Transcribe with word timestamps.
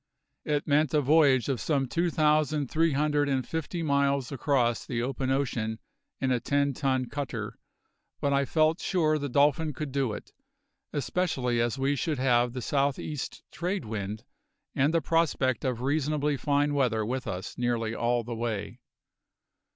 It 0.45 0.65
meant 0.65 0.95
a 0.95 1.01
voyage 1.01 1.47
of 1.47 1.61
some 1.61 1.87
two 1.87 2.09
thousand 2.09 2.71
three 2.71 2.93
hundred 2.93 3.29
and 3.29 3.47
fifty 3.47 3.83
miles 3.83 4.31
across 4.31 4.83
the 4.83 4.99
open 5.03 5.29
ocean 5.29 5.77
in 6.19 6.31
a 6.31 6.39
ten 6.39 6.73
ton 6.73 7.05
cutter, 7.05 7.59
but 8.19 8.33
I 8.33 8.45
felt 8.45 8.79
sure 8.81 9.19
the 9.19 9.29
Dolphin 9.29 9.73
could 9.75 9.91
do 9.91 10.13
it, 10.13 10.31
especially 10.91 11.61
as 11.61 11.77
we 11.77 11.95
should 11.95 12.17
have 12.17 12.53
the 12.53 12.63
south 12.63 12.97
east 12.97 13.43
trade 13.51 13.85
wind 13.85 14.23
and 14.73 14.91
the 14.91 15.01
prospect 15.01 15.63
of 15.63 15.81
reasonably 15.81 16.35
fine 16.35 16.73
weather 16.73 17.05
with 17.05 17.27
us 17.27 17.55
nearly 17.55 17.93
all 17.93 18.23
the 18.23 18.33
way. 18.33 18.79